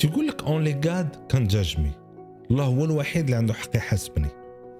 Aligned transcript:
تيقول 0.00 0.26
لك 0.26 0.42
اونلي 0.42 0.72
جاد 0.72 1.16
كان 1.28 1.46
جاجمي 1.46 1.90
الله 2.50 2.64
هو 2.64 2.84
الوحيد 2.84 3.24
اللي 3.24 3.36
عنده 3.36 3.54
حق 3.54 3.76
يحاسبني. 3.76 4.28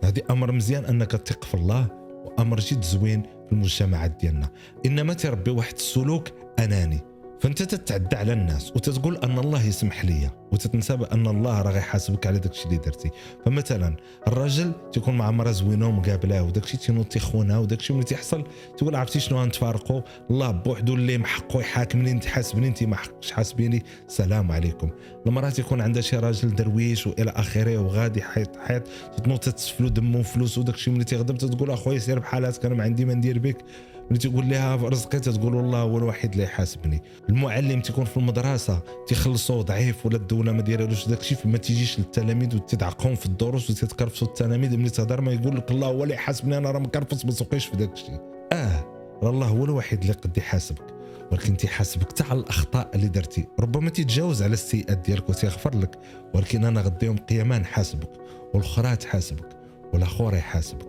هذه 0.05 0.23
أمر 0.31 0.53
مزيان 0.53 0.85
أنك 0.85 1.11
تثق 1.11 1.45
في 1.45 1.55
الله 1.55 1.89
وأمر 2.25 2.61
جد 2.61 2.83
زوين 2.83 3.23
في 3.23 3.53
المجتمعات 3.53 4.17
ديالنا. 4.21 4.49
إنما 4.87 5.15
تربي 5.15 5.51
واحد 5.51 5.75
السلوك 5.75 6.29
أناني. 6.59 7.01
فانت 7.41 7.63
تتعدى 7.63 8.17
على 8.17 8.33
الناس 8.33 8.73
وتتقول 8.77 9.17
أن 9.17 9.39
الله 9.39 9.67
يسمح 9.67 10.05
لي 10.05 10.31
وتتنسى 10.53 10.97
بأن 10.97 11.27
الله 11.27 11.63
راه 11.63 11.71
غيحاسبك 11.73 12.27
على 12.27 12.39
داكشي 12.39 12.65
اللي 12.65 12.77
درتي. 12.77 13.11
فمثلا 13.45 13.97
الراجل 14.27 14.73
تيكون 14.93 15.17
مع 15.17 15.31
مرا 15.31 15.53
زوينة 15.53 15.89
ومقابلاه 15.89 16.43
وداكشي 16.43 16.77
تينوض 16.77 17.05
تيخونها 17.05 17.59
وداكشي 17.59 17.93
ملي 17.93 18.05
تيحصل 18.05 18.45
تقول 18.79 18.97
عرفتي 18.97 19.21
شنو 19.21 19.39
غنتفارقوا 19.39 20.03
الله 20.31 20.51
بوحدو 20.51 20.95
اللي 20.95 21.19
محقو 21.19 21.61
يحاكمني 21.61 22.11
انت 22.11 22.25
حاسبني 22.25 22.69
انت 22.69 22.85
ما 22.85 22.97
حقش 22.97 23.33
حاسبيني. 23.33 23.83
السلام 24.09 24.53
عليكم. 24.53 24.91
المرأة 25.27 25.51
تيكون 25.51 25.81
عندها 25.81 26.03
شي 26.03 26.17
راجل 26.17 26.55
درويش 26.55 27.07
وإلى 27.07 27.31
آخره 27.31 27.79
وغادي 27.79 28.23
حيط 28.23 28.57
حيط 28.57 28.83
تنوض 29.25 29.39
تتسفلو 29.39 29.89
دمه 29.89 30.19
وفلوس 30.19 30.59
وداكشي 30.59 30.91
ملي 30.91 31.05
تيغضب 31.05 31.39
تقول 31.39 31.71
أخويا 31.71 31.99
سير 31.99 32.19
بحالاتك 32.19 32.65
أنا 32.65 32.75
ما 32.75 32.85
عندي 32.85 33.05
ما 33.05 33.15
ندير 33.15 33.39
بك. 33.39 33.65
ملي 34.11 34.19
تقول 34.19 34.49
لها 34.49 34.77
رزقي 34.77 35.21
تقول 35.21 35.55
والله 35.55 35.79
هو 35.79 35.99
الوحيد 35.99 36.33
اللي 36.33 36.45
يحاسبني. 36.45 37.03
المعلم 37.29 37.81
تيكون 37.81 38.05
في 38.05 38.17
المدرسة 38.17 38.83
تيخلصوا 39.09 39.63
ضعيف 39.63 40.07
ولا 40.07 40.17
الدولة 40.17 40.53
ما 40.53 40.63
دايرالوش 40.63 41.09
داكشي 41.09 41.35
فما 41.35 41.59
تيجيش 41.59 41.99
للتلاميذ 41.99 42.57
وتدعقهم 42.57 43.15
في 43.15 43.27
الدروس 43.27 43.71
وتتكرفسوا 43.71 44.29
التلاميذ. 44.29 44.77
ملي 44.77 44.91
تهضر 44.91 45.21
ما 45.21 45.33
يقول 45.33 45.57
لك 45.57 45.71
الله 45.71 45.87
هو 45.87 46.03
اللي 46.03 46.15
يحاسبني 46.15 46.59
أنا 46.59 46.71
راه 46.71 46.79
مكرفس 46.79 47.25
ما 47.25 47.31
سوقيش 47.31 47.67
في 47.67 47.77
داكشي. 47.77 48.13
آه 48.53 48.85
راه 49.23 49.31
الله 49.31 49.47
هو 49.47 49.65
الوحيد 49.65 50.01
اللي 50.01 50.13
قد 50.13 50.39
يحاسبك. 50.39 50.85
ولكن 51.33 51.57
تيحاسبك 51.57 52.09
حتى 52.09 52.25
على 52.31 52.41
الأخطاء 52.41 52.91
اللي 52.95 53.09
درتي. 53.09 53.47
ربما 53.61 53.91
تتجاوز 53.91 54.43
على 54.43 54.53
السيئات 54.53 54.99
ديالك 54.99 55.29
وتيغفر 55.29 55.79
لك 55.79 55.99
ولكن 56.35 56.65
أنا 56.65 56.81
غدا 56.81 57.07
يوم 57.07 57.17
القيامه 57.17 57.59
نحاسبك 57.59 58.11
والأخرى 58.55 58.97
تحاسبك 58.97 59.49
والاخر 59.93 60.35
يحاسبك. 60.35 60.89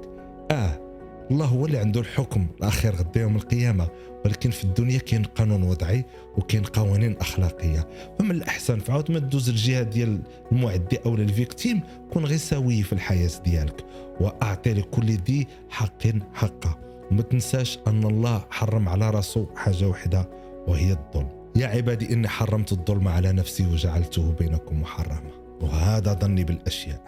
آه 0.52 0.91
الله 1.32 1.46
هو 1.46 1.66
اللي 1.66 1.78
عنده 1.78 2.00
الحكم. 2.00 2.48
الاخير 2.58 2.96
غدا 2.96 3.22
يوم 3.22 3.36
القيامة. 3.36 3.88
ولكن 4.26 4.50
في 4.50 4.64
الدنيا 4.64 4.98
كاين 4.98 5.24
قانون 5.24 5.64
وضعي 5.64 6.06
وكاين 6.38 6.64
قوانين 6.64 7.18
أخلاقية. 7.18 7.88
فمن 8.20 8.32
الأحسن 8.32 8.80
فعاود 8.80 9.12
ما 9.12 9.20
تدوز 9.20 9.50
الجهة 9.50 9.84
ديال 9.84 10.22
المعدي 10.52 10.98
أو 11.06 11.16
ال 11.16 11.24
victime 11.24 11.82
كون 12.14 12.26
غير 12.26 12.38
سوي 12.38 12.84
في 12.84 12.94
الحياة 12.94 13.30
ديالك. 13.46 13.86
وأعطي 14.20 14.74
لكل 14.74 15.06
ذي 15.06 15.48
حق 15.70 16.08
حقه. 16.34 16.80
وما 17.12 17.22
تنساش 17.22 17.80
أن 17.88 18.04
الله 18.04 18.46
حرم 18.50 18.90
على 18.90 19.10
راسه 19.10 19.48
حاجة 19.56 19.88
وحدة 19.88 20.30
وهي 20.68 20.92
الظلم. 20.92 21.30
يا 21.56 21.68
عبادي 21.68 22.14
إني 22.14 22.28
حرمت 22.28 22.72
الظلم 22.72 23.08
على 23.08 23.32
نفسي 23.32 23.66
وجعلته 23.66 24.32
بينكم 24.32 24.82
محرما. 24.82 25.32
وهذا 25.62 26.14
ظني 26.14 26.44
بالأشياء. 26.44 27.02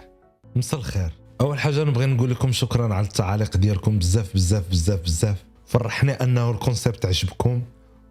مساء 0.56 0.80
الخير. 0.80 1.23
أول 1.42 1.60
حاجة 1.60 1.84
نبغي 1.84 2.06
نقول 2.06 2.32
لكم 2.32 2.52
شكرا 2.52 2.94
على 2.94 3.06
التعاليق 3.06 3.58
ديالكم. 3.58 4.00
بزاف 4.00 4.34
بزاف 4.34 4.70
بزاف 4.70 5.02
بزاف. 5.02 5.44
فرحني 5.66 6.12
أنه 6.12 6.52
ال 6.52 6.58
concept 6.59 7.06
عجبكم. 7.06 7.62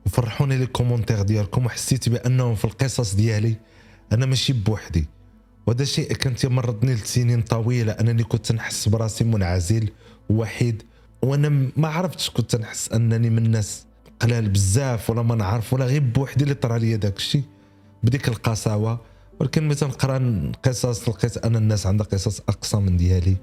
وفرحوني 0.07 0.59
les 0.59 0.67
commentaires 0.67 1.23
ديالكم. 1.23 1.67
وحسيت 1.67 2.09
بأنهم 2.09 2.55
في 2.55 2.65
القصص 2.65 3.15
ديالي 3.15 3.57
أنا 4.13 4.27
ماشي 4.27 4.53
بوحدي. 4.53 5.07
وهذا 5.67 5.85
شيء 5.85 6.13
كان 6.13 6.35
تمرضني 6.35 6.95
لسنين 6.95 7.43
طويلة. 7.43 7.93
أنني 7.93 8.25
كنت 8.25 8.53
نحس 8.53 8.89
براسي 8.89 9.25
منعزل 9.25 9.91
وحيد 10.31 10.83
وأنا 11.23 11.71
ما 11.77 11.89
عرفتش 11.89 12.31
كنت 12.31 12.57
نحس 12.57 12.93
أنني 12.93 13.31
من 13.31 13.47
الناس 13.47 13.87
قلال 14.21 14.49
بزاف 14.49 15.11
ولا 15.11 15.23
ما 15.23 15.35
نعرف 15.35 15.73
ولا 15.73 15.85
غير 15.85 16.01
بوحدي 16.01 16.45
اللي 16.45 16.55
طرا 16.55 16.79
لي 16.79 16.97
داك 16.97 17.17
الشيء 17.17 17.43
بديك 18.03 18.29
القساوة. 18.29 19.12
ولكن 19.41 19.65
ملي 19.65 19.75
تنقرا 19.75 20.53
قصص 20.65 21.09
لقيت 21.09 21.37
أن 21.37 21.57
الناس 21.57 21.87
عندها 21.87 22.07
قصص 22.07 22.41
اقصى 22.41 22.77
من 22.77 22.97
ديالي. 22.97 23.37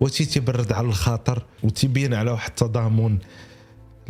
وتي 0.00 0.24
تبرد 0.24 0.72
على 0.72 0.86
الخاطر 0.86 1.46
وتبين 1.62 2.14
على 2.14 2.30
واحد 2.30 2.48
التضامن 2.48 3.18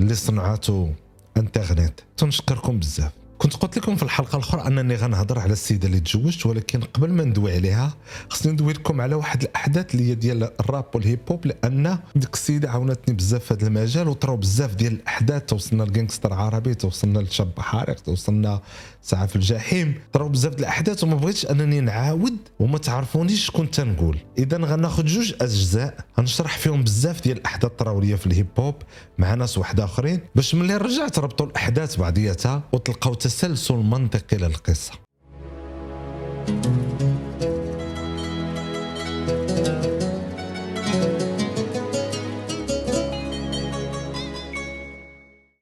اللي 0.00 0.15
صنعته 0.15 0.94
أنترنت. 1.37 2.00
تنشكركم 2.16 2.78
بزاف. 2.78 3.12
كنت 3.38 3.56
قلت 3.56 3.78
لكم 3.78 3.97
في 3.97 4.02
الحلقة 4.02 4.36
الأخرى 4.36 4.66
أنني 4.66 4.94
غنهضر 4.94 5.38
على 5.38 5.52
السيدة 5.52 5.86
اللي 5.86 6.00
تزوجت 6.00 6.47
ولكن 6.47 6.80
قبل 6.80 7.12
ما 7.12 7.24
ندوي 7.24 7.54
عليها 7.54 7.94
خصني 8.30 8.52
ندوي 8.52 8.72
لكم 8.72 9.00
على 9.00 9.14
واحد 9.14 9.42
الأحداث 9.42 9.94
اللي 9.94 10.10
هي 10.10 10.14
ديال 10.14 10.50
الراب 10.60 10.84
والهيب 10.94 11.19
هوب 11.30 11.47
لأن 11.47 11.98
ديك 12.16 12.34
السيدة 12.34 12.70
عاونتني 12.70 13.14
بزاف 13.14 13.44
في 13.44 13.54
هذا 13.54 13.66
المجال 13.66 14.08
وطراو 14.08 14.36
بزاف 14.36 14.74
ديال 14.74 14.92
الأحداث. 14.92 15.42
توصلنا 15.42 15.82
لل 15.82 15.93
gangster 15.93 16.32
عربي 16.32 16.74
توصلنا 16.74 17.19
لشاب 17.19 17.60
حارق 17.60 17.94
توصلنا 17.94 18.60
ساعه 19.02 19.26
في 19.26 19.36
الجحيم 19.36 19.94
طراو 20.12 20.28
بزاف 20.28 20.53
ديال 20.53 20.64
الأحداث. 20.64 21.04
وما 21.04 21.16
بغيتش 21.16 21.47
أنني 21.47 21.80
نعاود 21.80 22.36
وما 22.60 22.78
تعرفونيش 22.78 23.47
شكون 23.47 23.70
تنقول. 23.70 24.18
إذا 24.38 24.56
غناخذ 24.56 25.04
جوج 25.04 25.34
أجزاء 25.41 25.94
غنشرح 26.18 26.58
فيهم 26.58 26.82
بزاف 26.82 27.22
ديال 27.22 27.36
الأحداث 27.38 27.70
طراو 27.78 28.00
ليا 28.00 28.16
في 28.16 28.26
الهيب 28.26 28.47
هوب 28.58 28.74
مع 29.18 29.34
ناس 29.34 29.58
واحد 29.58 29.80
آخرين 29.80 30.20
باش 30.34 30.54
ملي 30.54 30.76
رجعت 30.76 31.18
ربطوا 31.18 31.47
الأحداث 31.47 31.97
بعضياتها 31.97 32.62
وتلقاو 32.72 33.14
تسلسل 33.26 33.75
منطقي 33.75 34.37
للقصة. 34.37 34.92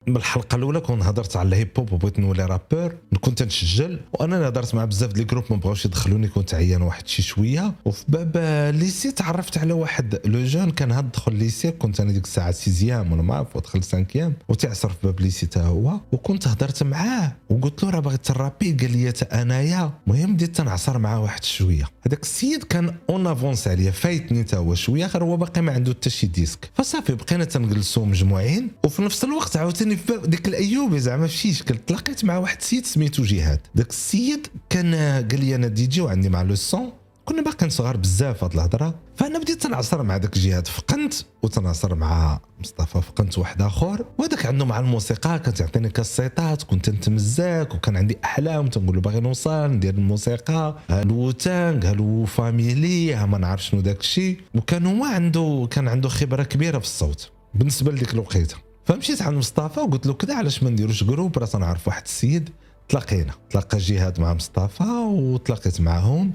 بالحلقة 0.07 0.57
الأولى 0.57 0.81
كون 0.81 1.03
هضرت 1.03 1.37
على 1.37 1.49
الهيب 1.49 1.69
هوب 1.79 1.93
وبغيت 1.93 2.19
نولي 2.19 2.45
rappeur 2.45 2.95
كنت 3.21 3.43
نسجل 3.43 4.01
وأنا 4.13 4.49
هضرت 4.49 4.75
مع 4.75 4.85
بزاف 4.85 5.13
ديال 5.13 5.23
ال 5.23 5.26
groupe 5.26 5.45
ما 5.51 5.57
بغاوش 5.57 5.85
يدخلوني 5.85 6.29
كنت 6.29 6.55
عيان 6.55 6.83
واحد 6.83 7.09
شي 7.09 7.23
شوية. 7.23 7.75
وفي 7.85 8.05
باب 8.09 8.37
lycée 8.75 9.13
تعرفت 9.13 9.59
على 9.59 9.73
واحد 9.73 10.21
le 10.25 10.45
jeune 10.45 10.71
كان 10.71 10.93
هاد 10.93 11.13
دخل 11.13 11.35
lycée 11.35 11.71
كنت 11.71 12.01
أنا 12.01 12.13
ديك 12.13 12.25
الساعة 12.25 12.51
sixième 12.51 13.13
ولا 13.13 13.23
ما 13.23 13.35
عرف 13.35 13.57
ودخل 13.57 13.83
cinquième 13.83 14.35
وتعصر 14.49 14.89
في 14.89 14.97
باب 15.03 15.21
lycée 15.21 15.47
حتى 15.47 15.61
هو. 15.61 16.01
وكنت 16.13 16.49
هضرت 16.49 16.83
معاه 16.83 17.33
وقلت 17.51 17.85
له 17.85 17.91
راه 17.91 18.01
باغي 18.01 18.17
ترابي 18.17 18.73
قال 18.73 18.93
لي 18.93 19.13
أنايا. 19.33 19.93
المهم 20.07 20.35
بديت 20.35 20.57
تنعصر 20.57 20.99
معاه 20.99 21.23
واحد 21.23 21.45
شوية. 21.45 21.85
هذاك 22.07 22.23
السيد 22.23 22.65
كان 22.65 22.95
en 23.11 23.27
avance 23.27 23.69
عليا 23.69 23.91
فايتني 23.91 24.45
حتى 24.45 24.57
هو 24.57 24.75
شوية 24.75 25.07
غير 25.07 25.25
هو 25.25 25.37
باقي 25.37 25.61
ما 25.61 25.73
عنده 25.73 25.93
حتى 25.93 26.11
شي 26.11 26.27
disque. 26.27 26.71
فصافي 26.75 27.15
بقينا 27.15 27.45
تنجلسوا 27.45 28.07
مجموعين 28.07 28.71
وفي 28.85 29.03
نفس 29.03 29.25
الوقت 29.25 29.57
عاوتاني 29.57 29.94
في 29.97 30.21
ديك 30.25 30.49
الايوبي 30.49 30.99
زعما 30.99 31.27
في 31.27 31.37
شي 31.37 31.53
شكل 31.53 31.77
تلاقيت 31.77 32.25
مع 32.25 32.39
واحد 32.39 32.57
السيد 32.61 32.87
سميتو 32.87 33.23
جهاد. 33.23 33.61
داك 33.75 33.91
السيد 33.91 34.47
كان 34.71 34.95
قال 35.31 35.41
لي 35.41 35.55
أنا 35.55 35.67
دي 35.67 35.87
جي 35.87 36.01
وعندي 36.01 36.29
مع 36.29 36.43
le 36.43 36.55
son 36.55 36.93
كنا 37.25 37.43
باقيين 37.43 37.71
صغار 37.71 37.97
بزاف 37.97 38.45
هاد 38.45 38.53
الهضرة. 38.55 38.95
فأنا 39.17 39.39
بديت 39.39 39.63
تنعصر 39.63 40.03
مع 40.03 40.17
داك 40.17 40.37
الجهاد 40.37 40.67
فقنت 40.67 41.15
وتنعصر 41.43 41.95
مع 41.95 42.41
مصطفى 42.61 43.03
فقنت 43.03 43.39
واحد 43.39 43.63
آخر. 43.63 44.05
وهذاك 44.19 44.47
عنده 44.47 44.65
مع 44.65 44.79
الموسيقى 44.79 45.39
كانت 45.39 45.61
يعطيني 45.61 45.89
كاسيطات 45.89 46.63
كنت 46.63 46.91
نتمزاك 46.91 47.75
وكان 47.75 47.97
عندي 47.97 48.19
أحلام. 48.25 48.67
تنقول 48.67 48.97
له 48.97 49.01
باغي 49.01 49.21
نوصل 49.21 49.71
ندير 49.71 49.95
الموسيقى. 49.95 50.79
هالو 50.91 51.31
تانغ؟ 51.31 51.91
هالو 51.91 52.25
فاميلي؟ 52.25 53.15
ها 53.15 53.27
ما 53.27 53.39
نعرف 53.39 53.65
شنو 53.65 53.81
داك 53.81 54.01
الشيء. 54.01 54.41
وكان 54.55 54.87
هو 54.87 55.05
عنده 55.05 55.69
كان 55.71 55.89
عنده 55.89 56.09
خبرة 56.09 56.43
كبيرة 56.43 56.79
في 56.79 56.85
الصوت. 56.85 57.31
بالنسبة 57.55 57.93
لديك 57.93 58.15
الوقيتة. 58.15 58.57
فمشيت 58.85 59.23
عند 59.23 59.37
مصطفى 59.37 59.81
وقلت 59.81 60.07
له 60.07 60.13
كذا 60.13 60.35
علاش 60.37 60.63
ما 60.63 60.71
نديروش 60.71 61.05
groupe 61.05 61.39
راه 61.39 61.47
تنعرف 61.47 61.89
واحد 61.89 62.03
السيد. 62.05 62.51
تلاقينا. 62.89 63.33
تلاقى 63.51 63.79
جهاد 63.79 64.21
مع 64.21 64.35
مصطفى 64.35 64.85
وتلاقيت 65.09 65.81
معهم 65.81 66.35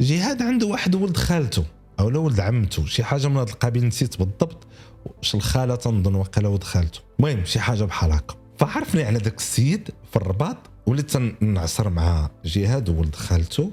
جهاد 0.00 0.42
عنده 0.42 0.66
واحد 0.66 0.94
ولد 0.94 1.16
خالته 1.16 1.64
أو 2.00 2.10
لا 2.10 2.18
ولد 2.18 2.40
عمته. 2.40 2.86
شي 2.86 3.04
حاجة 3.04 3.28
من 3.28 3.36
هذا 3.36 3.50
القبيل 3.50 3.86
نسيت 3.86 4.18
بالضبط. 4.18 4.66
واش 5.06 5.34
الخالة 5.34 5.74
تنظن 5.74 6.14
وقيلا 6.14 6.48
ولد 6.48 6.64
خالته. 6.64 7.00
المهم 7.20 7.44
شي 7.44 7.60
حاجة 7.60 7.84
بحال 7.84 8.12
هكا. 8.12 8.34
فعرفني 8.58 9.02
على 9.02 9.18
ذاك 9.18 9.38
السيد 9.38 9.90
في 10.10 10.16
الرباط 10.16 10.56
وليت 10.86 11.16
نعصر 11.42 11.88
مع 11.88 12.30
جهاد 12.44 12.88
وولد 12.88 13.14
خالته. 13.14 13.70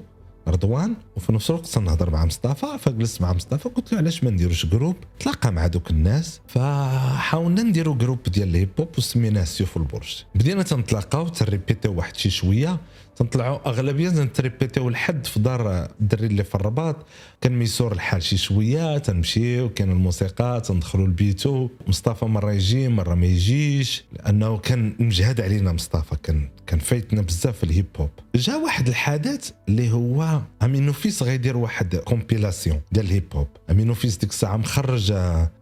رضوان 0.50 0.94
وفي 1.16 1.32
نفس 1.32 1.50
الوقت 1.50 1.66
تنهضر 1.66 2.10
مع 2.10 2.24
مصطفى. 2.24 2.66
فجلست 2.78 3.22
مع 3.22 3.32
مصطفى 3.32 3.68
قلت 3.68 3.92
له 3.92 3.98
علاش 3.98 4.24
ما 4.24 4.30
نديروش 4.30 4.66
groupe 4.66 4.96
تلاقى 5.20 5.52
مع 5.52 5.66
دوك 5.66 5.90
الناس. 5.90 6.40
فحاولنا 6.46 7.62
نديرو 7.62 7.94
groupe 7.94 8.22
ديال 8.22 8.48
الهيب 8.48 8.70
هوب 8.80 8.88
وسميناه 8.98 9.44
سيوف 9.44 9.76
البرج. 9.76 10.24
بدينا 10.34 10.62
تنتلاقاو 10.62 11.28
تريبيتيو 11.28 11.94
واحد 11.94 12.16
شي 12.16 12.30
شوية. 12.30 12.80
تنطلعوا 13.18 13.68
أغلبية 13.68 14.10
تنتريبيتيو 14.10 14.90
لحد 14.90 15.26
في 15.26 15.40
دار 15.40 15.88
الدري 16.00 16.26
اللي 16.26 16.44
في 16.44 16.54
الرباط. 16.54 16.96
كان 17.40 17.58
ميسور 17.58 17.92
الحال 17.92 18.22
شي 18.22 18.36
شوية 18.36 18.98
تنمشيو 18.98 19.68
كان 19.68 19.90
الموسيقى 19.90 20.62
تندخلوا 20.64 21.06
لبيتو 21.06 21.68
مصطفى 21.86 22.24
مرة 22.24 22.52
يجي 22.52 22.88
مرة 22.88 23.14
ما 23.14 23.26
يجيش. 23.26 24.04
لأنه 24.12 24.58
كان 24.58 24.94
مجهد 24.98 25.40
علينا 25.40 25.72
مصطفى 25.72 26.16
كان 26.22 26.48
كان 26.66 26.78
فايتنا 26.78 27.22
بزاف 27.22 27.56
في 27.56 27.64
الهيب 27.64 27.86
هوب. 27.96 28.10
جا 28.34 28.56
واحد 28.56 28.88
الحدث 28.88 29.50
اللي 29.68 29.92
هو 29.92 30.40
Aminoffice 30.62 31.22
غيدير 31.22 31.56
واحد 31.56 31.96
compilation 31.96 32.80
ديال 32.92 33.06
الهيب 33.06 33.24
هوب. 33.34 33.48
Aminoffice 33.70 34.16
ديك 34.16 34.30
الساعة 34.30 34.56
مخرج 34.56 35.12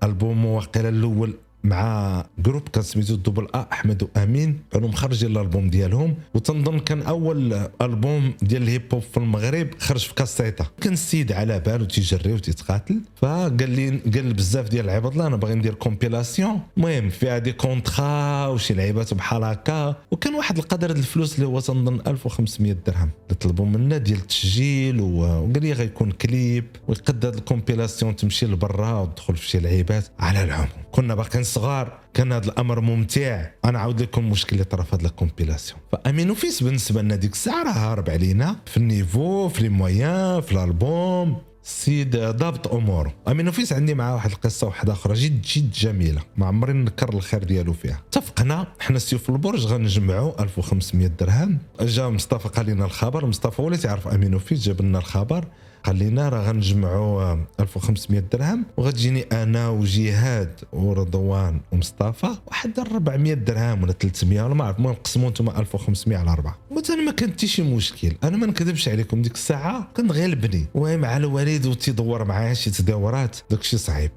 ألبوم 0.03 0.45
واقيلا 0.45 0.89
الأول 0.89 1.35
مع 1.67 2.25
groupe 2.39 2.69
كان 2.69 2.83
سميتو 2.83 3.15
Double 3.15 3.47
A 3.55 3.67
أحمد 3.73 4.03
وامين 4.03 4.61
كانوا 4.73 4.89
مخرجين 4.89 5.31
الألبوم 5.31 5.71
ديالهم 5.71 6.15
وتنظن 6.35 6.79
كان 6.79 7.03
أول 7.03 7.69
ألبوم 7.83 8.33
ديال 8.43 8.63
الهيب 8.63 8.95
هوب 8.95 9.03
في 9.03 9.17
المغرب 9.17 9.69
خرج 9.79 10.01
في 10.01 10.15
كاسيطه 10.15 10.71
كان 10.81 10.93
السيد 10.93 11.33
على 11.33 11.61
بالو 11.61 11.85
تيجري 11.85 12.33
وتيتقاتل. 12.33 13.01
فقال 13.17 13.71
لي 13.71 13.89
قال 14.15 14.35
بزاف 14.35 14.69
ديال 14.69 14.85
العباد 14.85 15.13
الله 15.13 15.27
أنا 15.27 15.37
باغي 15.37 15.55
ندير 15.55 15.75
compilation 15.75 16.61
المهم 16.77 17.11
فيها 17.11 17.39
des 17.39 17.53
contrats 17.53 18.47
وشي 18.47 18.75
لعيبات 18.75 19.15
بحال 19.15 19.45
هكا. 19.45 19.97
وكان 20.11 20.35
واحد 20.35 20.59
القدر 20.59 20.87
ديال 20.87 20.99
الفلوس 20.99 21.35
اللي 21.35 21.47
هو 21.47 21.61
تنظن 21.61 22.01
1500 22.07 22.77
درهم. 22.87 23.11
طلبوا 23.41 23.67
منا 23.67 23.99
ديال 23.99 24.19
التسجيل 24.19 25.01
وقال 25.01 25.63
لي 25.63 25.73
غيكون 25.73 26.11
كليب 26.11 26.65
ويقد 26.89 27.25
ال 27.25 27.32
compilation 27.32 28.17
تمشي 28.17 28.47
لبرا 28.47 29.01
وتدخل 29.01 29.37
في 29.37 29.49
شي 29.49 29.59
لعيبات 29.59 30.05
على 30.19 30.45
العموم. 30.45 30.69
كنا 30.93 31.15
باقيين 31.15 31.45
صغار 31.57 31.99
كان 32.15 32.33
هذا 32.33 32.45
الأمر 32.45 32.81
ممتع. 32.81 33.47
أنا 33.65 33.79
عاود 33.79 34.03
لكم 34.03 34.25
المشكل 34.25 34.53
اللي 34.53 34.65
طرا 34.65 34.83
في 34.83 34.97
هذه 34.97 35.05
ال 35.05 35.10
compilation. 35.10 35.81
ف 35.93 36.35
Aminoffice 36.35 36.63
بالنسبة 36.63 37.03
لنا 37.03 37.17
ديك 37.17 37.33
الساعة 37.33 37.63
راه 37.63 37.71
هارب 37.71 38.11
علينا. 38.11 38.57
في 38.67 38.77
ال 38.77 38.87
niveau 38.87 39.49
في 39.49 39.69
لي 39.69 40.43
في 40.43 40.53
الألبوم. 40.53 41.43
السيد 41.67 42.17
ضابط 42.17 42.75
اموره 42.75 43.15
Aminoffice 43.29 43.73
عندي 43.73 43.95
معاه 43.95 44.15
واحد 44.15 44.31
القصة 44.31 44.67
واحدة 44.67 44.93
أخرى 44.93 45.15
جد 45.15 45.43
جد 45.43 45.71
جميلة. 45.71 46.23
ما 46.37 46.47
عمري 46.47 46.73
نكر 46.73 47.15
الخير 47.15 47.45
ديالو 47.45 47.73
فيها. 47.73 48.03
اتفقنا 48.09 48.67
حنا 48.81 48.99
سيوف 48.99 49.31
البرج 49.31 49.67
غنجمعوا 49.67 50.43
1500 50.43 51.07
درهم. 51.07 51.59
جا 51.81 52.09
مصطفى 52.09 52.49
قال 52.49 52.67
لنا 52.67 52.85
الخبر. 52.85 53.27
مصطفى 53.27 53.61
اللي 53.61 53.77
تعرف 53.77 54.09
أمين 54.09 54.39
فيس 54.39 54.63
جاب 54.63 54.83
لنا 54.83 54.99
الخبر. 54.99 55.45
قال 55.85 55.99
لنا 55.99 56.29
راه 56.29 56.49
غنجمعوا 56.49 57.37
1500 57.61 58.21
درهم. 58.33 58.67
وغتجيني 58.77 59.23
أنا 59.23 59.69
وجهاد 59.69 60.61
ورضوان 60.73 61.61
ومصطفى. 61.73 62.31
واحد 62.47 62.79
400 62.79 63.35
درهم 63.35 63.83
ولا 63.83 63.93
300 63.93 64.43
ولا 64.43 64.55
ما 64.55 64.65
عرف. 64.65 64.79
المهم 64.79 64.95
قسموا 64.95 65.29
أنتم 65.29 65.49
1500 65.49 66.19
على 66.19 66.31
أربعة. 66.31 66.59
أنا 66.91 67.03
ما 67.03 67.13
كان 67.13 67.39
شي 67.39 67.63
مشكل. 67.63 68.13
أنا 68.25 68.37
ما 68.37 68.47
نكذبش 68.47 68.89
عليكم 68.89 69.23
ديك 69.23 69.35
الساعة 69.35 69.89
كان 69.97 70.11
غالبني 70.11 70.67
وهي 70.75 70.97
مع 70.97 71.17
الوالد 71.17 71.56
وتيدور 71.65 72.25
معايا 72.25 72.55
شي 72.55 72.71
تداورات 72.71 73.37
داكشي 73.51 73.79
صعيب. 73.79 74.11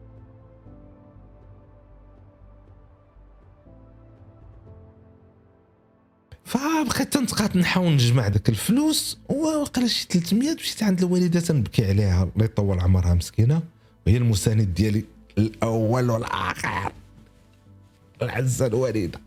فبقيت 6.45 7.13
تنتقات 7.13 7.55
نحاول 7.55 7.93
نجمع 7.93 8.27
داك 8.27 8.49
الفلوس 8.49 9.19
وقال 9.29 9.89
شي 9.89 10.07
300 10.09 10.53
مشيت 10.53 10.83
عند 10.83 11.03
الوالدة 11.03 11.39
تنبكي 11.39 11.85
عليها 11.85 12.23
الله 12.23 12.45
يطول 12.45 12.79
عمرها 12.79 13.13
مسكينة. 13.13 13.61
وهي 14.07 14.17
المساند 14.17 14.73
ديالي 14.73 15.05
الأول 15.37 16.09
والآخر. 16.09 16.91
العزة 18.21 18.65
الوالدة. 18.65 19.19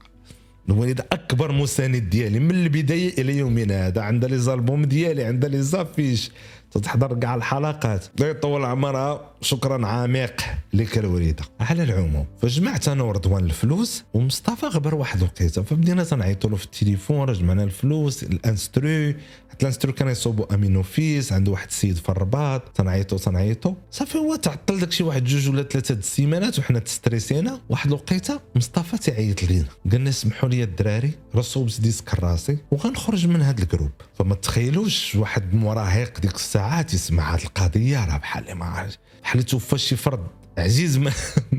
الوالدة 0.69 1.07
أكبر 1.13 1.53
مساند 1.53 2.11
ديالي 2.11 2.39
من 2.39 2.51
البداية 2.51 3.21
إلى 3.21 3.37
يومنا 3.37 3.87
هذا 3.87 4.01
عندها 4.03 4.29
لي 4.29 4.39
زالبوم 4.39 4.85
ديالي 4.85 5.25
عندها 5.25 5.49
لي 5.49 5.63
زافيش. 5.63 6.31
تتحضر 6.73 7.15
كاع 7.15 7.35
الحلقات. 7.35 8.07
الله 8.17 8.29
يطول 8.29 8.65
عمرها. 8.65 9.33
شكرا 9.43 9.87
عميق 9.87 10.43
لك 10.73 10.99
الوريده 10.99 11.45
على 11.61 11.83
العموم 11.83 12.27
فجمعت 12.43 12.89
أنا 12.89 13.03
ورضوان 13.03 13.45
الفلوس 13.45 14.05
ومصطفى 14.15 14.67
غبر 14.67 14.95
واحد 14.95 15.19
الوقيته 15.19 15.63
فبدينا 15.63 16.05
تنعيطوا 16.05 16.51
له 16.51 16.57
في 16.57 16.65
التليفون 16.65 17.29
راه 17.29 17.33
جمعنا 17.33 17.65
الفلوس 17.65 18.23
الانسترو. 18.23 19.15
حتى 19.51 19.63
ال 19.63 19.67
instru 19.67 19.93
كان 19.93 20.09
يصوبوا 20.09 20.55
امين 20.55 20.83
فيس 20.83 21.33
عنده 21.33 21.53
واحد 21.53 21.69
السيد 21.69 21.97
في 21.97 22.09
الرباط. 22.09 22.63
تنعيطوا 22.75 23.19
تنعيطوا 23.19 23.75
صافي 23.91 24.19
هو 24.19 24.37
تعطل 24.37 24.81
داكشي 24.81 25.03
واحد 25.05 25.25
جوج 25.25 25.49
ولا 25.49 25.63
ثلاثة 25.63 25.95
السيمانات 25.95 26.59
وحنا 26.59 26.79
تستريسينا. 26.79 27.61
واحد 27.69 27.87
الوقيته 27.87 28.41
مصطفى 28.57 28.99
تيعيط 28.99 29.43
لينا. 29.43 29.69
قالنا 29.93 30.11
اسمحوا 30.11 30.49
لي 30.49 30.63
الدراري 30.63 31.11
راه 31.35 31.43
صوبت 31.43 31.81
disque 31.81 32.15
راسي 32.15 32.59
وغنخرج 32.71 33.27
من 33.27 33.43
هذا 33.43 33.63
ال 33.63 33.66
groupe. 33.66 33.91
فما 34.15 34.35
تخيلوش 34.35 35.15
واحد 35.15 35.55
مراهق 35.55 36.21
ديك 36.21 36.37
الساعات 36.63 36.95
يسمع 36.95 37.35
هذه 37.35 37.43
القضية 37.43 38.05
راه 38.05 38.17
بحال 38.17 38.55
ما 38.55 38.65
عارف. 38.65 38.99
بحال 39.23 39.43
توفى 39.43 39.79
شي 39.79 39.97
فرد. 39.97 40.27
عزيز 40.59 40.99
من 40.99 41.13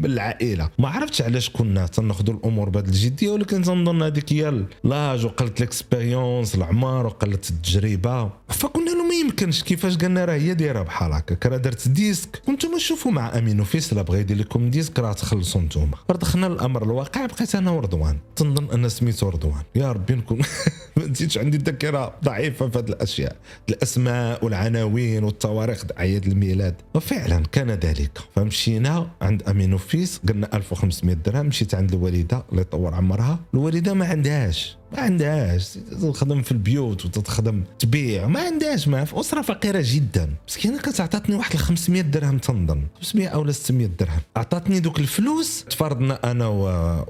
العائله 0.06 0.69
ما 0.80 0.90
عرفتش 0.90 1.22
علاش 1.22 1.50
كنا 1.50 1.88
تناخذوا 1.88 2.36
الأمور 2.36 2.69
بهذه 2.69 2.86
الجدية 2.86 3.31
ولكن 3.31 3.62
تنظن 3.62 4.01
هذيك 4.01 4.34
هي 4.34 4.66
l'âge 4.83 5.25
وقلت 5.25 5.62
ال 5.62 5.70
expérience 5.70 6.56
العمر 6.56 7.06
وقلت 7.06 7.50
التجربة. 7.50 8.30
فكنا 8.50 8.90
له 8.90 9.07
ما 9.07 9.16
يمكنش 9.16 9.63
كيفاش 9.63 9.98
قلنا 9.98 10.25
راه 10.25 10.34
هي 10.34 10.54
دايرة 10.54 10.81
بحال 10.81 11.13
هكا 11.13 11.50
راه 11.50 11.57
درت 11.57 11.88
disque. 11.88 12.41
وأنتم 12.48 12.80
شوفوا 12.80 13.12
مع 13.12 13.38
امين 13.38 13.63
فيصل 13.63 14.04
بغى 14.04 14.19
يدير 14.19 14.38
لكم 14.38 14.69
disque 14.69 15.00
راه 15.00 15.13
تخلصوا 15.13 15.62
أنتم 15.62 15.92
دخلنا 16.10 16.48
الأمر 16.48 16.84
الواقع 16.84 17.25
بقيت 17.25 17.56
أنا 17.56 17.72
ورضوان 17.72 18.18
تنظن 18.36 18.72
أن 18.74 18.90
سميتو 18.90 19.30
رضوان 19.30 19.63
يا 19.75 19.92
ربي 19.92 20.13
نكون 20.13 20.42
ما 20.98 21.07
نسيتش 21.07 21.38
عندي 21.38 21.57
الذاكره 21.57 22.16
ضعيفة 22.24 22.69
في 22.69 22.80
هذه 22.80 22.90
الأشياء. 22.90 23.36
الأسماء 23.69 24.45
والعناوين 24.45 25.24
والتواريخ 25.24 25.84
اعياد 25.98 26.25
الميلاد. 26.25 26.75
وفعلا 26.94 27.44
كان 27.51 27.72
ذلك. 27.72 28.19
فمشينا 28.36 28.82
عند 29.21 29.44
امين 29.44 29.77
فيس 29.77 30.21
قلنا 30.30 30.56
1500 30.57 31.15
درهم 31.15 31.45
مشيت 31.45 31.75
عند 31.75 31.94
الوالدة 31.94 32.44
الله 32.51 32.62
يطول 32.62 32.94
عمرها. 32.94 33.39
الوالدة 33.53 33.94
ما 33.94 34.06
عندهاش 34.06 34.77
ما 34.94 35.00
عندهاش. 35.00 35.77
تخدم 36.13 36.41
في 36.41 36.51
البيوت 36.51 37.06
وتخدم 37.06 37.63
تبيع 37.80 38.27
ما 38.27 38.39
عندهاش 38.41 38.88
ما 38.88 39.06
في 39.06 39.19
أسرة 39.19 39.41
فقيرة 39.41 39.83
جدا. 39.85 40.30
مسكينة 40.47 40.77
كانت 40.81 41.01
عطاتني 41.01 41.35
واحد 41.35 41.56
500 41.56 42.01
درهم 42.01 42.38
تنظن 42.38 42.83
500 43.01 43.27
أو 43.27 43.51
600 43.51 43.88
درهم. 44.00 44.19
عطاتني 44.35 44.80
دوك 44.80 45.00
الفلوس 45.00 45.65
تفرضنا 45.69 46.31
أنا 46.31 46.47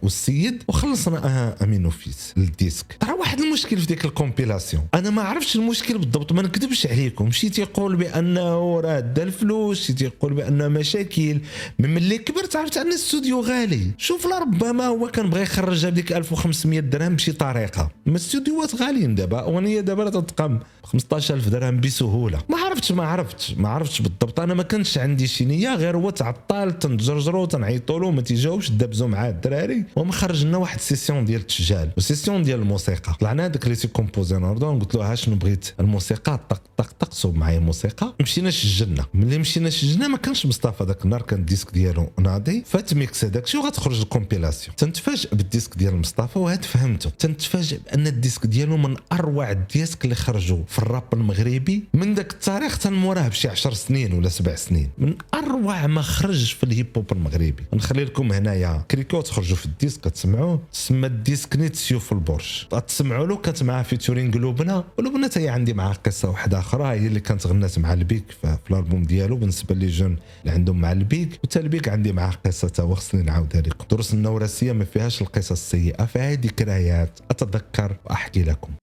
والسيد 0.02 0.64
وخلصنا 0.68 1.56
امين 1.64 1.90
فيس. 1.90 2.34
ال 2.38 2.45
disque. 2.45 2.98
ترى 3.00 3.13
واحد 3.24 3.42
المشكل 3.42 3.78
في 3.78 3.86
ديك 3.86 4.06
ال 4.06 4.12
compilation. 4.12 4.84
أنا 4.94 5.10
ما 5.10 5.22
عرفتش 5.22 5.56
المشكل 5.56 5.98
بالضبط 5.98 6.32
ما 6.32 6.42
نكذبش 6.42 6.88
عليكم. 6.88 7.32
شي 7.32 7.50
تيقول 7.50 7.96
بأنه 7.96 8.80
راه 8.80 9.00
دا 9.00 9.24
الفلوس 9.24 9.82
شي 9.82 9.94
تيقول 9.94 10.34
بأنه 10.34 10.68
مشاكل. 10.68 11.40
من 11.80 11.94
ملي 11.94 12.18
كبرت 12.18 12.56
عرفت 12.56 12.78
أن 12.78 12.88
الاستوديو 12.88 13.42
غالي. 13.42 13.92
شوف 13.98 14.28
لربما 14.28 14.88
هو 14.88 15.08
كان 15.08 15.30
بغى 15.30 15.42
يخرج 15.42 15.86
هذيك 15.86 16.14
1500 16.14 16.80
درهم 16.80 17.16
بشي 17.16 17.32
طريقة. 17.32 17.64
الحقيقة 17.64 17.92
الاستوديوهات 18.08 18.76
غاليين 18.76 19.16
دابا. 19.16 19.40
أغنية 19.40 19.82
دابا 19.82 20.10
تتقام. 20.10 20.60
15000 20.84 21.50
درهم 21.50 21.80
بسهولة. 21.80 22.40
ما 22.50 22.58
عرفتش 22.58 22.92
ما 22.92 23.04
عرفتش 23.04 23.54
ما 23.58 23.70
عرفتش 23.70 24.02
بالضبط. 24.02 24.40
أنا 24.40 24.54
ما 24.54 24.64
كانش 24.64 24.98
عندي 24.98 25.28
شي 25.28 25.46
نية 25.46 25.76
غير 25.76 25.98
هو 25.98 26.10
تعطل 26.10 26.72
تنجرجرو 26.72 27.46
تنعيطوا 27.46 28.00
له 28.00 28.12
ما 28.12 28.22
تيجاوبش 28.22 28.70
دابزو 28.70 29.08
معاه 29.08 29.30
الدراري. 29.30 29.84
وما 29.96 30.12
خرج 30.12 30.46
لنا 30.46 30.58
واحد 30.58 30.76
ال 30.76 30.82
session 30.82 31.26
ديال 31.26 31.42
التسجال 31.42 31.90
و 31.98 32.03
session 32.03 32.44
ديال 32.44 32.60
الموسيقى. 32.60 33.13
طلعنا 33.20 33.46
هذاك 33.46 33.64
اللي 33.64 33.76
تيكومبوزي 33.76 34.38
نوردون 34.38 34.80
قلت 34.80 34.96
له 34.96 35.12
ها 35.12 35.16
شنو 35.16 35.36
بغيت؟ 35.36 35.74
الموسيقى 35.80 36.40
طق 36.50 36.62
طق 36.78 36.92
طق 37.00 37.14
صوب 37.14 37.36
معايا 37.36 37.58
الموسيقى. 37.58 38.16
مشينا 38.22 38.52
سجلنا 38.52 39.06
ملي 39.14 39.38
مشينا 39.38 39.70
سجلنا 39.70 40.08
ما 40.08 40.18
كانش 40.18 40.46
مصطفى 40.46 40.84
ذاك 40.84 41.06
النهار 41.06 41.22
كان 41.22 41.40
الديسك 41.40 41.72
ديالو 41.72 42.10
ناضي. 42.20 42.64
فات 42.66 42.94
هذاك 43.24 43.48
شي 43.48 43.58
وغتخرج 43.58 44.02
الكومبيلاسيون. 44.02 44.76
تنتفاجئ 44.76 45.36
بالديسك 45.36 45.78
ديال 45.78 45.96
مصطفى 45.96 46.40
وهاد 46.40 46.66
فهمته. 46.66 47.10
تنتفاجئ 47.10 47.54
تفاجئ 47.54 47.80
بأن 47.84 48.08
الديسك 48.08 48.46
ديالو 48.46 48.78
من 48.78 48.96
أروع 49.12 49.52
الديسك 49.52 50.04
اللي 50.04 50.16
خرجوا 50.16 50.64
في 50.68 50.80
الراب 50.80 51.04
المغربي 51.14 51.84
من 51.94 52.14
ذاك 52.14 52.34
التاريخ 52.34 52.78
تنموراه 52.78 53.28
بشي 53.28 53.48
10 53.48 53.74
سنين 53.74 54.14
ولا 54.14 54.30
سبع 54.30 54.56
سنين. 54.56 54.90
من 54.98 55.16
أروع 55.34 55.88
ما 55.88 56.02
خرج 56.02 56.54
في 56.54 56.64
الهيب 56.64 56.88
هوب 56.98 57.12
المغربي. 57.12 57.64
نخلي 57.74 58.04
لكم 58.04 58.32
هنايا 58.32 58.86
كريكو 58.92 59.22
تخرجوا 59.22 59.58
في 59.58 59.66
الديسك 59.66 60.02
كتسمعوه 60.02 60.62
تسمى 60.72 61.08
الديسك 61.08 61.56
نيت 61.56 61.76
سيوف 61.76 62.12
البرج 62.14 62.66
تسمعوا 63.04 63.28
له 63.28 63.38
كانت 63.38 63.64
معاه 63.64 63.84
فيتورينغ 63.84 64.38
لبنى 64.38 64.84
ولبنى 64.98 65.30
هي 65.38 65.50
عندي 65.50 65.74
معاه 65.74 65.94
قصة 65.94 66.30
واحدة 66.30 66.60
أخرى 66.60 66.84
هي 66.84 67.08
اللي 67.08 67.20
كانت 67.20 67.48
غنات 67.48 67.80
مع 67.80 67.94
البيك 67.94 68.32
في 68.32 68.58
الألبوم 68.72 69.04
ديالو 69.04 69.38
بالنسبة 69.38 69.76
لي 69.76 69.88
جون 69.88 70.18
اللي 70.42 70.52
عندهم 70.52 70.82
مع 70.82 70.92
البيك 70.92 71.40
وتا 71.44 71.60
البيك 71.60 71.90
عندي 71.90 72.12
معاه 72.12 72.34
قصة 72.46 72.68
تا 72.68 72.84
هو 72.84 72.96
خصني 72.96 73.24
نعاودها 73.24 73.62
لكم 73.62 73.86
دروس 73.92 74.14
النورسيه 74.14 74.72
ما 74.72 74.86
فيهاش 74.86 75.22
القصص 75.22 75.52
السيئة 75.52 76.06
فيها 76.06 76.34
ذكريات 76.34 77.20
أتذكر 77.32 77.96
وأحكي 78.06 78.44
لكم. 78.44 78.74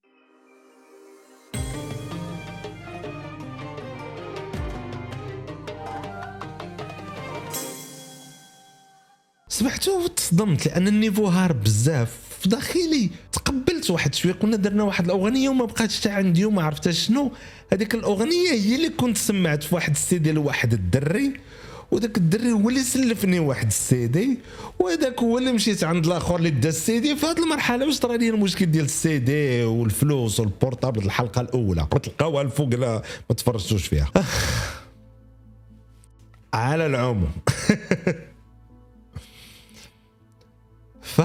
سمعتو 9.48 10.04
وتصدمت 10.04 10.66
لأن 10.66 10.88
ال 10.88 10.94
niveau 10.94 11.26
هارب 11.26 11.64
بزاف 11.64 12.30
في 12.40 12.48
داخلي 12.48 13.10
تقبلت 13.50 13.90
واحد 13.90 14.14
شوية 14.14 14.33
كنا 14.33 14.57
درنا 14.57 14.83
واحد 14.83 15.04
الأغنية 15.04 15.49
وما 15.49 15.64
بقاتش 15.64 16.00
حتى 16.00 16.11
عندي 16.11 16.45
وما 16.45 16.62
عرفتش 16.62 17.07
شنو. 17.07 17.33
هذيك 17.73 17.95
الأغنية 17.95 18.50
هي 18.50 18.75
اللي 18.76 18.88
كنت 18.88 19.19
سمعت 19.19 19.62
في 19.62 19.75
واحد 19.75 19.90
السيدي 19.90 20.33
لواحد 20.33 20.73
الدري 20.73 21.33
وذاك 21.90 22.16
الدري 22.16 22.52
هو 22.52 22.69
اللي 22.69 22.80
سلفني 22.80 23.38
واحد 23.38 23.66
السيدي 23.66 24.38
وهذاك 24.78 25.21
هو 25.21 25.38
اللي 25.38 25.52
مشيت 25.52 25.85
عند 25.85 26.07
الآخر 26.07 26.37
اللي 26.37 26.50
دا 26.50 26.69
السيدي. 26.69 27.16
في 27.16 27.26
هذه 27.26 27.42
المرحلة 27.42 27.87
واش 27.87 27.99
طرا 27.99 28.16
لي 28.16 28.28
المشكل 28.28 28.66
ديال 28.66 28.85
السيدي 28.85 29.64
والفلوس 29.64 30.40
وال 30.40 30.53
portable 30.53 31.04
الحلقة 31.04 31.40
الأولى؟ 31.40 31.87
تلقاوها 32.02 32.42
الفوق 32.42 32.69
لا 32.69 33.02
ما 33.30 33.37
تفرجتوش 33.37 33.87
فيها. 33.87 34.11
على 36.54 36.87
العموم. 36.87 37.33
ف 41.02 41.21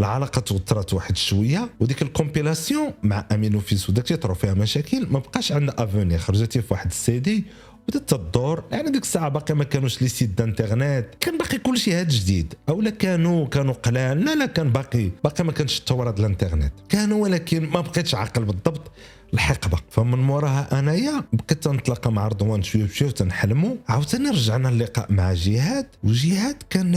العلاقة 0.00 0.40
توترت 0.40 0.94
واحد 0.94 1.16
شوية 1.16 1.70
وديك 1.80 2.02
ال 2.02 2.09
compilation 2.09 2.92
مع 3.02 3.26
امين 3.32 3.54
وفيس 3.54 3.88
وداك 3.90 4.12
طرو 4.12 4.34
فيها 4.34 4.54
مشاكل 4.54 5.06
ما 5.10 5.18
بقاش 5.18 5.52
عندنا 5.52 5.74
أفوني 5.84 6.18
خرجت 6.18 6.58
في 6.58 6.74
واحد 6.74 6.86
السيدي 6.86 7.44
بدات 7.88 8.14
تدور 8.14 8.64
يعني 8.72 8.90
ديك 8.90 9.02
الساعة 9.02 9.28
باقي 9.28 9.54
ما 9.54 9.64
كانوش 9.64 10.02
les 10.02 10.08
sites 10.08 10.30
d'internet 10.30 11.06
كان 11.20 11.38
باقي 11.38 11.58
كل 11.58 11.78
شيء 11.78 11.94
هاد 11.94 12.08
جديد 12.08 12.54
أو 12.68 12.80
لا 12.80 12.90
كانوا 12.90 13.46
كانوا 13.46 13.74
قلال 13.74 14.24
لا 14.24 14.34
لا 14.34 14.46
كان 14.46 14.72
باقي 14.72 15.10
باقي 15.24 15.44
ما 15.44 15.52
كانش 15.52 15.78
الثوره 15.78 16.10
ديال 16.10 16.26
الانترنت 16.26 16.72
كانوا 16.88 17.22
ولكن 17.22 17.66
ما 17.66 17.80
بقيتش 17.80 18.14
عاقل 18.14 18.44
بالضبط. 18.44 18.90
الحقبة. 19.34 19.78
فمن 19.90 20.18
موراها 20.18 20.78
أنايا 20.78 21.24
بقيت 21.32 21.62
تنتلاقى 21.64 22.12
مع 22.12 22.28
رضوان 22.28 22.62
شوية 22.62 22.84
بشوية 22.84 23.10
تنحلموا 23.10 23.74
عاوتاني 23.88 24.28
رجعنا 24.30 24.68
اللقاء 24.68 25.12
مع 25.12 25.32
جهاد 25.32 25.86
وجهاد 26.04 26.56
كان 26.70 26.92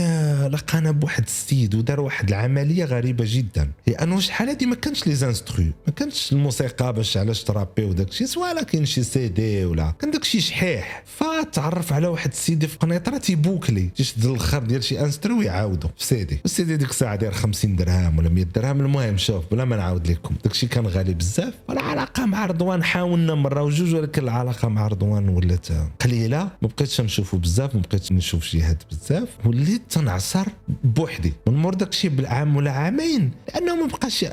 لقانا 0.52 0.90
بواحد 0.90 1.22
السيد 1.22 1.74
ودار 1.74 2.00
واحد 2.00 2.28
العملية 2.28 2.84
غريبة 2.84 3.24
جدا. 3.28 3.70
لأنه 3.86 4.20
شحال 4.20 4.48
هادي 4.48 4.66
ما 4.66 4.74
كانش 4.74 5.06
les 5.06 5.14
instrus 5.14 5.64
ما 5.86 5.92
كانش 5.96 6.32
الموسيقى 6.32 6.92
باش 6.92 7.16
علاش 7.16 7.44
ترابي 7.44 7.84
وداك 7.84 8.08
الشيء 8.08 8.26
سواء 8.26 8.62
كاين 8.62 8.86
شي 8.86 9.02
سي 9.02 9.28
دي 9.28 9.64
ولا 9.64 9.94
كان 10.00 10.10
داك 10.10 10.22
الشيء 10.22 10.40
شحيح. 10.40 11.02
فتعرف 11.06 11.92
على 11.92 12.06
واحد 12.06 12.30
السيد 12.30 12.66
في 12.66 12.78
قنيطرة 12.78 13.18
تيبوكلي 13.18 13.88
تيشد 13.96 14.24
الآخر 14.24 14.58
ديال 14.62 14.84
شي 14.84 15.00
instru 15.00 15.38
ويعاودو 15.38 15.88
في 15.98 16.04
CD 16.04 16.40
ال 16.44 16.55
CD 16.55 16.76
ديك 16.76 16.90
الساعة 16.90 17.16
داير 17.16 17.32
50 17.32 17.76
درهم 17.76 18.18
ولا 18.18 18.28
100 18.28 18.44
درهم 18.44 18.80
المهم 18.80 19.16
شوف 19.16 19.44
بلا 19.50 19.64
ما 19.64 19.76
نعاود 19.76 20.10
لكم. 20.10 20.34
داك 20.44 20.52
الشيء 20.52 20.68
كان 20.68 20.86
غالي 20.86 21.14
بزاف 21.14 21.54
والعلاقة 21.68 22.25
مع 22.26 22.46
رضوان 22.46 22.84
حاولنا 22.84 23.34
مرة 23.34 23.62
وجوج 23.62 23.94
ولكن 23.94 24.22
العلاقة 24.22 24.68
مع 24.68 24.86
رضوان 24.86 25.28
ولات 25.28 25.66
قليلة. 26.00 26.50
ما 26.62 26.68
بقيتش 26.68 27.00
نشوفو 27.00 27.36
بزاف 27.36 27.74
ما 27.74 27.80
بقيتش 27.80 28.12
نشوف 28.12 28.56
جهاد 28.56 28.82
بزاف. 28.90 29.28
وليت 29.44 29.82
تنعصر 29.90 30.46
بوحدي 30.84 31.32
من 31.46 31.54
مور 31.54 31.74
داكشي 31.74 32.08
بالعام 32.08 32.56
ولا 32.56 32.70
عامين 32.70 33.30
لأنه 33.54 33.74
ما 33.74 33.86
بقاش 33.86 34.24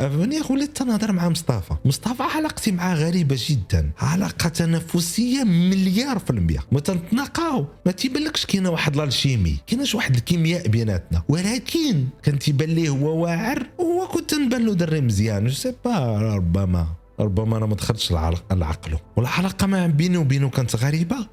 وليت 0.49 0.77
تنهضر 0.77 1.11
مع 1.11 1.29
مصطفى. 1.29 1.75
مصطفى 1.85 2.23
علاقتي 2.23 2.71
معاه 2.71 2.95
غريبة 2.95 3.37
جدا. 3.49 3.89
علاقة 3.99 4.49
تنافسية 4.49 5.43
مليار 5.43 6.19
في 6.19 6.29
المية. 6.29 6.59
ما 6.71 6.79
تنتناقاو. 6.79 7.65
ما 7.85 7.91
تيبانلكش 7.91 8.45
كاينة 8.45 8.69
واحد 8.69 8.95
ال 8.95 9.02
alchimie 9.02 9.57
كايناش 9.67 9.95
واحد 9.95 10.15
الكيمياء 10.15 10.67
بيناتنا. 10.67 11.23
ولكن 11.27 12.05
كان 12.23 12.39
تيبان 12.39 12.69
ليه 12.69 12.89
هو 12.89 13.23
واعر 13.23 13.67
وهو 13.77 14.07
كنت 14.07 14.33
نبان 14.33 14.65
له 14.65 14.73
دري 14.73 15.01
مزيان. 15.01 15.47
je 15.47 15.53
sais 15.53 15.73
pas 15.85 16.17
ربما. 16.35 16.87
ربما 17.19 17.57
أنا 17.57 17.65
ما 17.65 17.75
دخلتش 17.75 18.11
العقل. 18.51 18.97
والعلاقة 19.15 19.67
ما 19.67 19.87
بيني 19.87 20.17
وبينه 20.17 20.49
كانت 20.49 20.75
غريبة. 20.75 21.27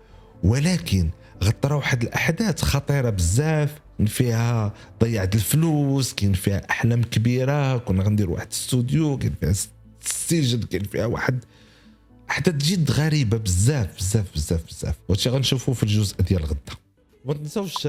ولكن 0.44 1.10
غطرا 1.44 1.74
واحد 1.74 2.02
الأحداث 2.02 2.62
خطيرة 2.62 3.10
بزاف. 3.10 3.80
فيها 4.06 4.72
ضيعت 5.00 5.34
الفلوس 5.34 6.14
كاين 6.14 6.32
فيها 6.32 6.70
أحلام 6.70 7.02
كبيرة. 7.02 7.76
كنا 7.76 8.02
غندير 8.02 8.30
واحد 8.30 8.46
الاستوديو 8.46 9.18
كاين 9.18 9.34
فيها 9.40 9.54
السجن 10.04 10.62
كاين 10.62 10.84
فيها 10.84 11.06
واحد 11.06 11.44
أحداث 12.30 12.54
جد 12.54 12.90
غريبة 12.90 13.36
بزاف 13.36 13.96
بزاف 13.96 14.34
بزاف 14.34 14.66
بزاف. 14.66 14.94
وهادشي 15.08 15.30
غنشوفوه 15.30 15.74
في 15.74 15.82
الجزء 15.82 16.22
ديال 16.22 16.44
غدا. 16.44 16.56
ما 17.24 17.34
تنساوش 17.34 17.88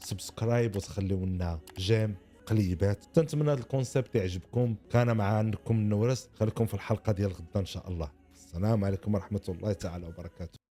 subscribe 0.00 0.76
وتخليو 0.76 1.24
لنا 1.24 1.58
j'aime. 1.78 2.14
قليبات 2.46 3.04
تنتمنى 3.14 3.52
هذا 3.52 3.60
الكونسيبت 3.60 4.14
يعجبكم. 4.14 4.76
كان 4.90 5.16
معكم 5.16 5.74
النورس 5.74 6.28
خليكم 6.40 6.66
في 6.66 6.74
الحلقة 6.74 7.12
ديال 7.12 7.32
غدا 7.32 7.60
إن 7.60 7.66
شاء 7.66 7.88
الله. 7.88 8.10
السلام 8.34 8.84
عليكم 8.84 9.14
ورحمة 9.14 9.42
الله 9.48 9.72
تعالى 9.72 10.06
وبركاته. 10.06 10.63